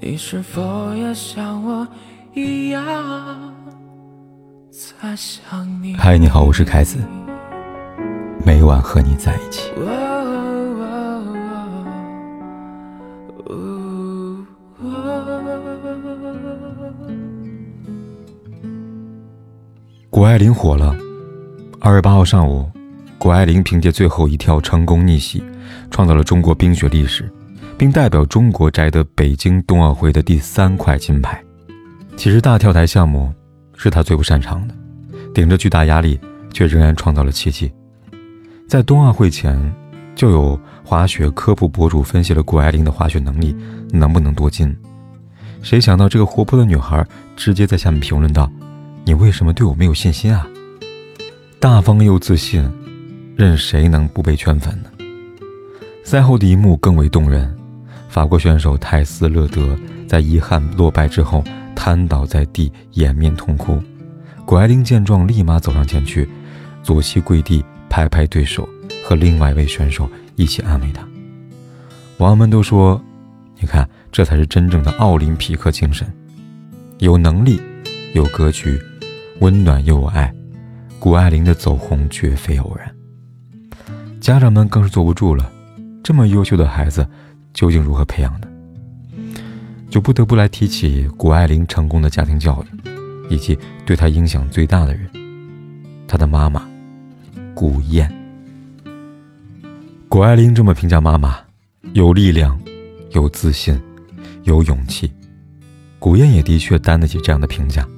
[0.00, 1.86] 你是否也像我
[2.32, 2.84] 一样
[4.70, 5.96] 在想你？
[5.96, 6.98] 嗨，你好，我是凯子，
[8.46, 9.72] 每晚和你在一起。
[20.10, 20.94] 谷爱凌火了。
[21.80, 22.70] 二月八号上午，
[23.18, 25.42] 谷爱凌凭借最后一跳成功逆袭，
[25.90, 27.28] 创造了中国冰雪历史。
[27.78, 31.40] 并代表中国摘得北京冬奥会的第三块金牌。
[32.16, 33.32] 其实大跳台项目
[33.76, 34.74] 是他最不擅长的，
[35.32, 36.18] 顶着巨大压力，
[36.52, 37.72] 却仍然创造了奇迹。
[38.66, 39.72] 在冬奥会前，
[40.16, 43.54] 就有滑雪科普博主分析了谷爱凌的滑雪能力
[43.92, 44.76] 能不能夺金。
[45.62, 47.06] 谁想到这个活泼的女孩
[47.36, 48.50] 直接在下面评论道
[49.06, 50.46] ：“你为什么对我没有信心啊？”
[51.60, 52.68] 大方又自信，
[53.36, 54.90] 任谁能不被圈粉呢？
[56.04, 57.57] 赛后的一幕更为动人。
[58.18, 61.44] 法国选手泰斯勒德在遗憾落败之后
[61.76, 63.80] 瘫倒在地，掩面痛哭。
[64.44, 66.28] 谷爱凌见状，立马走上前去，
[66.82, 68.68] 左膝跪地，拍拍对手，
[69.04, 71.06] 和另外一位选手一起安慰他。
[72.16, 73.00] 网友们都说
[73.60, 76.12] ：“你看，这才是真正的奥林匹克精神，
[76.98, 77.60] 有能力，
[78.14, 78.82] 有格局，
[79.38, 80.34] 温暖又有爱。
[80.98, 82.92] 谷爱凌的走红绝非偶然。”
[84.20, 85.48] 家长们更是坐不住了，
[86.02, 87.06] 这么优秀的孩子。
[87.52, 88.48] 究竟如何培养的？
[89.90, 95.08] 就不得不来提起谷爱凌成功的家庭教育，以及对她影响最大的人——
[96.06, 96.68] 她的妈妈
[97.54, 98.06] 谷燕。
[100.10, 101.38] 谷爱凌这么评价妈妈：
[101.94, 102.60] 有力量，
[103.12, 103.80] 有自信，
[104.42, 105.10] 有勇气。
[105.98, 107.88] 谷燕也的确担得起这样的评价。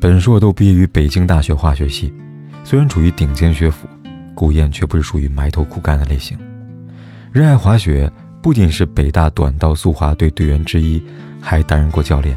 [0.00, 2.12] 本硕都毕业于北京大学化学系，
[2.64, 3.86] 虽然处于顶尖学府，
[4.34, 6.36] 谷燕却不是属于埋头苦干的类型，
[7.30, 8.12] 热爱滑雪。
[8.42, 11.00] 不仅是北大短道速滑队队员之一，
[11.40, 12.36] 还担任过教练，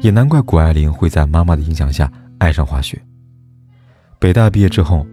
[0.00, 3.00] 也难怪谷爱凌会在妈妈的影响下爱上滑雪。
[4.18, 5.06] 北大毕业之后，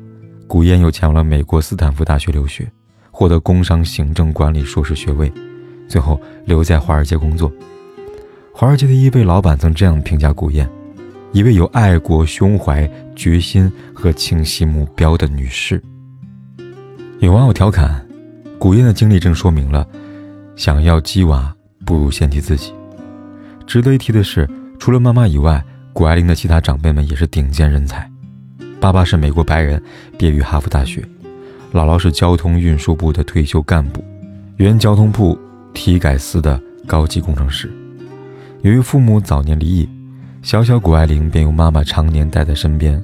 [0.47, 2.67] 谷燕又前往了美国斯坦福大学留学，
[3.11, 5.31] 获得工商行政管理硕士学位，
[5.87, 7.51] 最后留在华尔街工作。
[8.51, 10.67] 华尔街的一位老板曾这样评价谷燕：
[11.33, 15.79] 一位有爱国胸怀、决心和清晰目标的女士。
[17.19, 18.03] 有网友调侃。
[18.59, 19.87] 古燕的经历正说明了，
[20.59, 21.55] 想要鸡娃，
[21.85, 22.73] 不如先提自己。
[23.65, 24.45] 值得一提的是，
[24.77, 28.11] 除了妈妈以外，谷爱凌的其他长辈们也是顶尖人才。
[28.77, 29.81] 爸爸是美国白人，
[30.17, 31.01] 毕业于哈佛大学；
[31.71, 34.03] 姥姥是交通运输部的退休干部，
[34.57, 35.39] 原交通部
[35.73, 37.71] 体改司的高级工程师。
[38.61, 39.89] 由于父母早年离异，
[40.41, 43.01] 小小谷爱凌便由妈妈常年带在身边，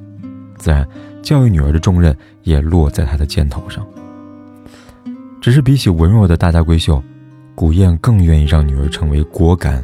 [0.57, 0.85] 自然
[1.21, 3.87] 教育女儿的重任也落在她的肩头上。
[5.39, 7.01] 只是比起文弱的大家闺秀，
[7.55, 9.81] 古燕更愿意让女儿成为果敢、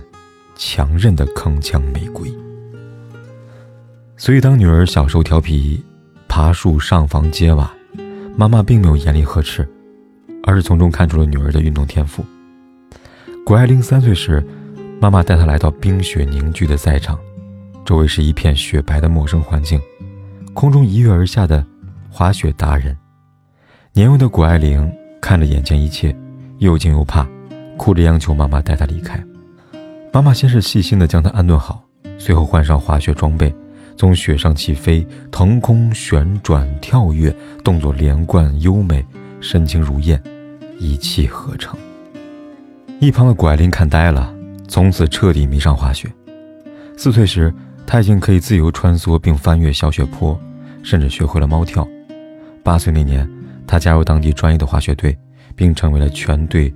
[0.58, 2.30] 强韧的铿锵玫瑰。
[4.18, 5.82] 所以，当女儿小时候调皮、
[6.28, 7.74] 爬树、上房揭瓦，
[8.36, 9.66] 妈妈并没有严厉呵斥，
[10.44, 12.26] 而是从中看出了女儿的运动天赋。
[13.46, 14.46] 谷爱凌三岁时，
[15.00, 17.18] 妈妈带她来到冰雪凝聚的赛场，
[17.86, 19.82] 周围是一片雪白的陌生环境，
[20.54, 21.66] 空中一跃而下的
[22.10, 22.96] 滑雪达人，
[23.94, 24.92] 年幼的谷爱凌。
[25.22, 26.14] 看着眼前一切，
[26.58, 27.28] 又惊又怕，
[27.82, 29.20] 哭着央求妈妈带她离开。
[30.14, 31.84] 妈妈先是细心地将她安顿好，
[32.20, 33.52] 随后换上滑雪装备，
[33.98, 39.04] 从雪上起飞，腾空旋转跳跃，动作连贯优美，
[39.40, 40.22] 神情如燕，
[40.78, 41.76] 一气呵成。
[43.00, 44.32] 一旁的谷爱凌看呆了，
[44.68, 46.08] 从此彻底迷上滑雪。
[46.96, 47.52] 四岁时，
[47.88, 50.40] 她已经可以自由穿梭并翻越小雪坡，
[50.84, 51.88] 甚至学会了猫跳。
[52.62, 53.28] 八岁那年。
[53.66, 55.18] 她加入当地专业的滑雪队，
[55.56, 56.72] 并成为了全队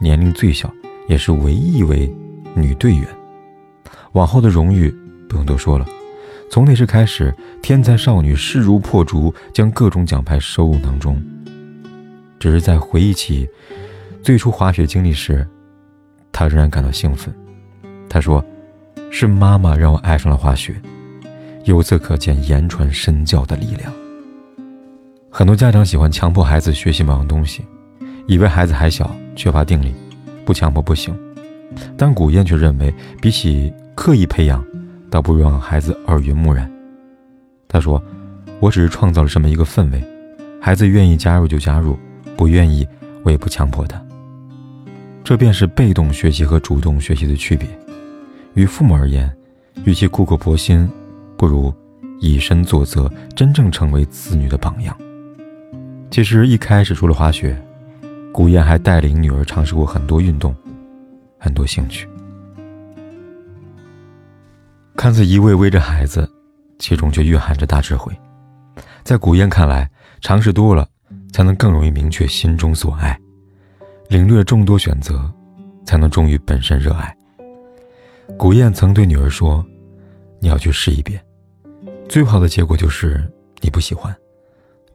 [0.00, 0.72] 年龄最小，
[1.08, 2.10] 也是唯一一位
[2.54, 3.06] 女队员。
[4.12, 4.90] 往后的荣誉
[5.28, 5.86] 不用多说了。
[6.50, 11.22] 从那时开始，天才少女势如破竹，将各种奖牌收入囊中。
[12.38, 13.46] 只是在回忆起
[14.22, 15.46] 最初滑雪经历时，
[16.32, 17.32] 她仍然感到兴奋。
[18.08, 18.42] 她说
[19.12, 20.74] ：“是妈妈让我爱上了滑雪。”
[21.66, 23.92] 由此可见，言传身教的力量。
[25.30, 27.62] 很多家长喜欢强迫孩子学习某样东西，
[28.30, 29.92] 以为孩子还小，缺乏定力，
[30.44, 31.12] 不强迫不行。
[31.96, 34.64] 但古燕却认为，比起刻意培养，
[35.10, 36.70] 倒不如让孩子耳濡目染。
[37.66, 38.00] 他说
[38.62, 40.00] ：“我只是创造了这么一个氛围，
[40.60, 41.98] 孩子愿意加入就加入，
[42.36, 42.86] 不愿意
[43.24, 44.00] 我也不强迫他。
[45.24, 47.68] 这便是被动学习和主动学习的区别。
[48.54, 49.28] 于父母而言，
[49.84, 50.88] 与其苦口婆心，
[51.36, 51.74] 不如
[52.20, 54.96] 以身作则，真正成为子女的榜样。”
[56.12, 57.60] 其实一开始除了滑雪，
[58.32, 60.54] 古燕还带领女儿尝试过很多运动，
[61.38, 62.08] 很多兴趣。
[64.96, 66.30] 看似一味为着孩子，
[66.78, 68.16] 其中却蕴含着大智慧。
[69.02, 69.90] 在古燕看来，
[70.20, 70.88] 尝试多了，
[71.32, 73.16] 才能更容易明确心中所爱；
[74.08, 75.30] 领略众多选择，
[75.84, 77.14] 才能忠于本身热爱。
[78.38, 79.64] 古燕曾对女儿说
[80.38, 81.20] ：“你要去试一遍，
[82.08, 83.28] 最好的结果就是
[83.60, 84.14] 你不喜欢。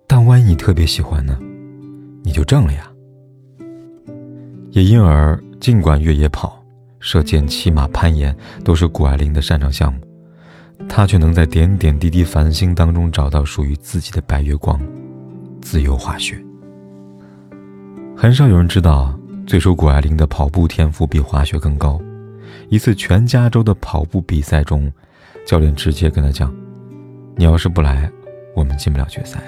[0.08, 1.38] 但万一你特别喜欢呢？
[2.24, 2.90] 你就挣了呀。”
[4.76, 6.62] 也因而，尽管越野跑、
[7.00, 10.02] 射箭、骑马、攀岩都是谷爱凌的擅长项目，
[10.90, 14.78] 她却能在点点滴滴繁星当中找到属于自己的白月光——
[15.64, 16.38] 自由滑雪。
[18.18, 19.18] 很少有人知道，
[19.48, 21.98] 最初谷爱凌的跑步天赋比滑雪更高。
[22.68, 24.92] 一次全加州的跑步比赛中，
[25.48, 26.54] 教练直接跟他讲
[27.38, 28.12] ：“你要是不来，
[28.54, 29.42] 我们进不了决赛。”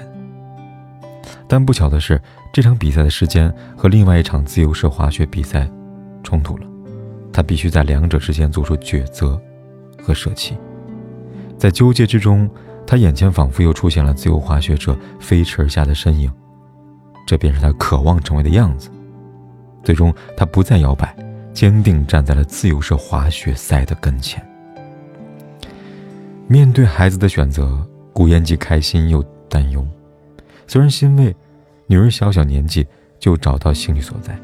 [1.48, 2.20] 但不巧的是，
[2.52, 5.68] 这场比赛的时间和另外一场自由式滑雪比赛
[6.22, 6.66] 冲突了，
[7.32, 9.40] 他必须在两者之间做出抉择
[10.02, 10.56] 和舍弃。
[11.56, 12.48] 在纠结之中，
[12.86, 16.30] 他眼前仿佛又出现了自由滑雪者飞驰而下的身影，
[17.26, 18.90] 这便是他渴望成为的样子。
[19.82, 21.16] 最终，他不再摇摆，
[21.54, 24.46] 坚定站在了自由式滑雪赛的跟前。
[26.46, 29.86] 面对孩子的选择，古燕既开心又担忧。
[30.70, 31.34] 虽然欣慰，
[31.86, 32.86] 女儿小小年纪
[33.18, 34.38] 就找到兴趣所在，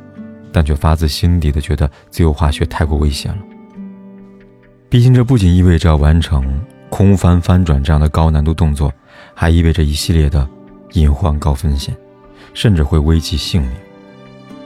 [0.50, 3.38] 但却发自心底的觉得自由滑雪太过危险了。
[4.88, 8.90] 毕竟这不仅意味着要完成空翻、翻转这样的高难度动作，
[9.34, 10.48] 还意味着一系列的
[10.92, 11.94] 隐患、高风险，
[12.54, 13.70] 甚至会危及性命。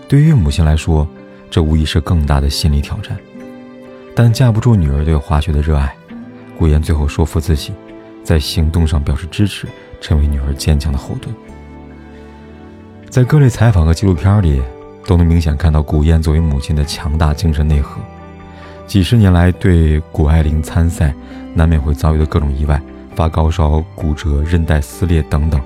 [0.06, 1.08] 对于母亲来说，
[1.50, 3.18] 这无疑是更大的心理挑战。
[4.14, 5.92] 但架不住女儿对滑雪的热爱，
[6.56, 7.72] 顾言最后说服自己，
[8.22, 9.66] 在行动上表示支持，
[10.00, 11.34] 成为女儿坚强的后盾。
[13.10, 14.62] 在各类采访和纪录片里，
[15.06, 17.98] 都能明显看到古燕作为母亲的强大精神内核。
[18.86, 21.14] 几十年来，对谷爱凌参赛
[21.54, 22.80] 难免会遭遇的各种意外，
[23.16, 25.58] 发高烧、骨折、韧带撕裂等等，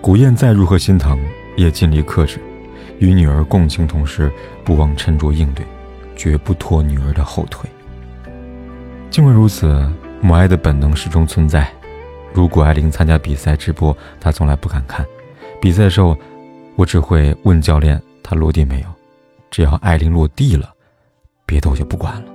[0.00, 1.18] 古燕再如何心疼，
[1.56, 2.40] 也尽力克制，
[2.98, 4.30] 与女儿共情，同时
[4.64, 5.64] 不忘沉着应对，
[6.16, 7.70] 绝不拖女儿的后腿。
[9.10, 9.88] 尽管如此，
[10.20, 11.68] 母爱的本能始终存在。
[12.32, 15.06] 如谷爱凌参加比赛直播，她从来不敢看。
[15.60, 16.16] 比赛的时候。
[16.78, 18.86] 我只会问教练他落地没有，
[19.50, 20.72] 只要艾琳落地了，
[21.44, 22.30] 别的我就不管了。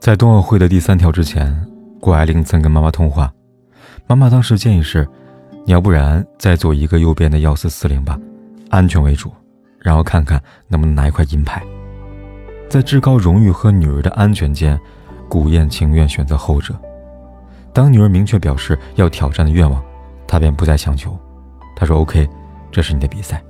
[0.00, 1.56] 在冬奥会的第三跳之前，
[2.00, 3.32] 谷爱凌曾跟妈妈通话，
[4.08, 5.08] 妈妈当时建议是，
[5.64, 8.18] 你要不然再做一个右边的幺四四零吧，
[8.68, 9.32] 安全为主，
[9.78, 11.62] 然后看看能不能拿一块银牌。
[12.68, 14.76] 在至高荣誉和女儿的安全间，
[15.28, 16.74] 古燕情愿选择后者。
[17.72, 19.80] 当女儿明确表示要挑战的愿望，
[20.26, 21.16] 他便不再强求，
[21.76, 22.28] 他说 OK。
[22.72, 23.40] 这是你的比赛，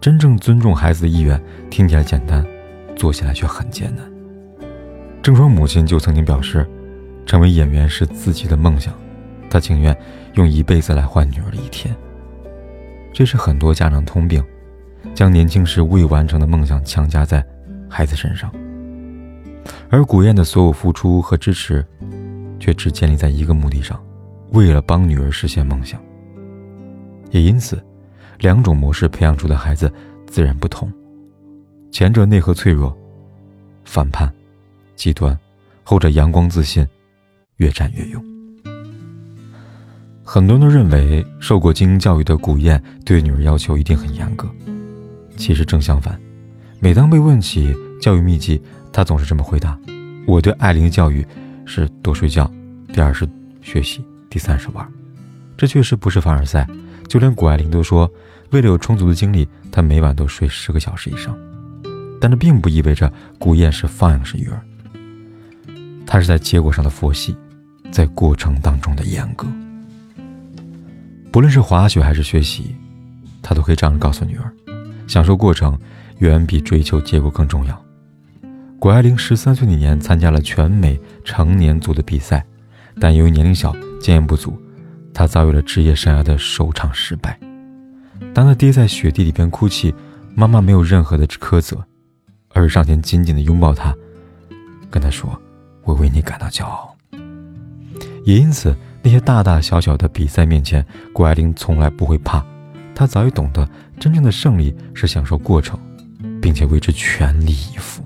[0.00, 1.40] 真正尊重孩子的意愿，
[1.70, 2.44] 听起来简单，
[2.96, 4.04] 做起来却很艰难。
[5.22, 6.68] 郑爽母亲就曾经表示，
[7.24, 8.92] 成为演员是自己的梦想，
[9.48, 9.96] 她情愿
[10.34, 11.94] 用一辈子来换女儿的一天。
[13.12, 14.44] 这是很多家长通病，
[15.14, 17.42] 将年轻时未完成的梦想强加在
[17.88, 18.52] 孩子身上。
[19.88, 21.86] 而古燕的所有付出和支持，
[22.58, 23.98] 却只建立在一个目的上，
[24.50, 26.02] 为了帮女儿实现梦想。
[27.30, 27.80] 也因此。
[28.38, 29.92] 两种模式培养出的孩子
[30.26, 30.92] 自然不同，
[31.90, 32.96] 前者内核脆弱、
[33.84, 34.32] 反叛、
[34.96, 35.38] 极端，
[35.82, 36.86] 后者阳光自信、
[37.56, 38.24] 越战越勇。
[40.22, 44.48] 很多人都认为受过精英教育的古燕对女儿要求一定很严格，
[45.36, 46.18] 其实正相反。
[46.80, 48.60] 每当被问起教育秘籍，
[48.92, 49.78] 她总是这么回答
[50.26, 51.26] ：“我对艾琳的教育
[51.64, 52.50] 是多睡觉，
[52.92, 53.28] 第二是
[53.62, 54.86] 学习，第三是玩。”
[55.56, 56.66] 这确实不是凡尔赛。
[57.08, 58.10] 就连谷爱凌都说，
[58.50, 61.36] 为了有充足的精力，她每晚都睡十个小时以上。
[62.20, 64.62] 但这并不意味着古燕是放养式育儿，
[66.06, 67.36] 她是在结果上的佛系，
[67.90, 69.46] 在过程当中的严格。
[71.30, 72.74] 不论是滑雪还是学习，
[73.42, 74.50] 她都可以这样告诉女儿：
[75.06, 75.78] 享受过程
[76.18, 77.84] 远比追求结果更重要。
[78.78, 82.44] 谷爱凌十三岁那年参加了全美成年组的比赛，
[82.98, 84.58] 但由于年龄小，经验不足。
[85.14, 87.38] 他遭遇了职业生涯的首场失败。
[88.34, 89.94] 当他跌在雪地里边哭泣，
[90.34, 91.82] 妈妈没有任何的苛责，
[92.52, 93.94] 而是上前紧紧的拥抱他，
[94.90, 95.40] 跟他说
[95.84, 96.94] ：“我为你感到骄傲。”
[98.24, 102.44] 也因此，那些大大小小的比赛面前，谷爱凌从来不会怕。
[102.94, 103.68] 她早已懂得，
[104.00, 105.78] 真正的胜利是享受过程，
[106.40, 108.02] 并且为之全力以赴。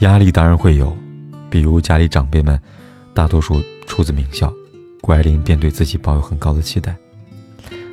[0.00, 0.96] 压力当然会有，
[1.50, 2.60] 比如家里长辈们
[3.12, 4.52] 大多数出自名校。
[5.04, 6.96] 谷爱凌便对自己抱有很高的期待。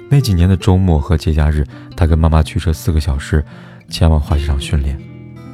[0.10, 3.44] 那几年的周末和节假日，她跟妈妈驱车四个小时
[3.90, 4.98] 前往滑雪场训练。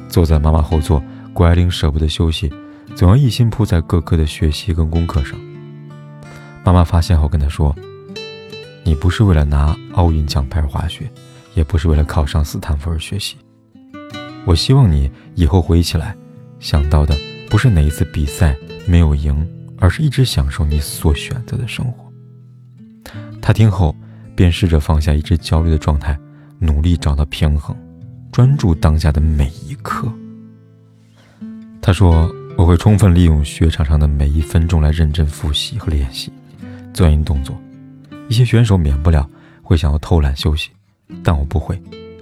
[0.08, 2.48] 坐在妈妈后座，谷爱凌舍不得休息，
[2.94, 5.36] 总要一心扑在各科的学习跟功课上。
[6.62, 7.74] 妈妈发现后跟他说
[8.86, 11.10] ：“你不是为了拿奥运奖牌而滑雪，
[11.54, 13.36] 也不是为了考上斯坦福而学习。
[14.46, 16.16] 我希望你以后回忆起来，
[16.60, 17.16] 想到的
[17.50, 19.44] 不是哪一次比赛没有赢，
[19.78, 22.10] 而是一直享受你所选择的生活。”
[23.40, 23.94] 他听后，
[24.34, 26.18] 便试着放下一直焦虑的状态，
[26.58, 27.76] 努力找到平衡，
[28.30, 30.12] 专注当下的每一刻。
[31.80, 36.30] 他说：“我会充分利用雪场上的每一分钟来认真复习和练习，
[36.92, 37.58] 钻研动作。
[38.28, 39.26] 一些选手免不了
[39.62, 40.70] 会想要偷懒休息，
[41.22, 41.80] 但我不会，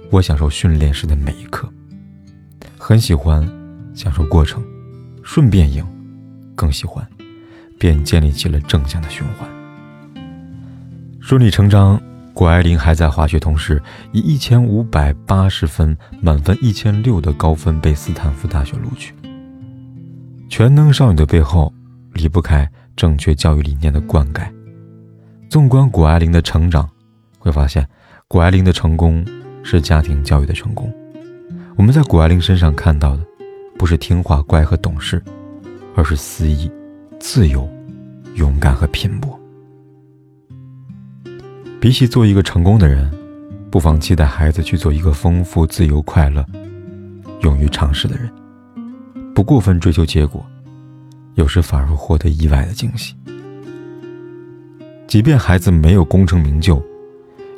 [0.09, 1.69] 我享受训练时的每一刻，
[2.77, 3.45] 很喜欢
[3.93, 4.63] 享受过程，
[5.21, 5.85] 顺便赢，
[6.55, 7.05] 更喜欢，
[7.77, 9.49] 便建立起了正向的循环。
[11.19, 12.01] 顺理成章，
[12.33, 13.81] 谷爱凌还在滑雪同时，
[14.11, 19.13] 以一千五百八十分满分一千六的高分被斯坦福大学录取。
[20.49, 21.73] 全能少女的背后，
[22.13, 24.47] 离不开正确教育理念的灌溉。
[25.49, 26.89] 纵观谷爱凌的成长，
[27.37, 27.85] 会发现，
[28.27, 29.25] 谷爱凌的成功
[29.63, 30.91] 是家庭教育的成功。
[31.75, 33.23] 我们在谷爱凌身上看到的，
[33.77, 35.21] 不是听话乖和懂事，
[35.95, 36.71] 而是肆意、
[37.19, 37.67] 自由、
[38.35, 39.37] 勇敢和拼搏。
[41.79, 43.11] 比起做一个成功的人，
[43.69, 46.45] 不妨期待孩子去做一个丰富、自由、快乐、
[47.41, 48.31] 勇于尝试的人。
[49.33, 50.45] 不过分追求结果，
[51.35, 53.15] 有时反而获得意外的惊喜。
[55.07, 56.83] 即便孩子没有功成名就，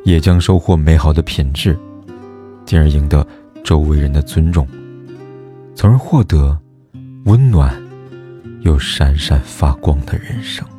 [0.03, 1.77] 也将收获美好的品质，
[2.65, 3.25] 进而赢得
[3.63, 4.67] 周围人的尊重，
[5.73, 6.57] 从而获得
[7.25, 7.73] 温暖
[8.61, 10.78] 有闪闪发光的人生。